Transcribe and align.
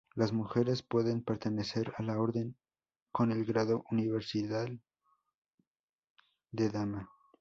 Las 0.15 0.33
mujeres 0.33 0.81
pueden 0.81 1.21
pertenecer 1.23 1.93
a 1.95 2.01
la 2.01 2.19
Orden 2.19 2.57
con 3.11 3.31
el 3.31 3.45
grado 3.45 3.83
universal 3.91 4.81
de 6.51 6.69
Dama. 6.71 7.11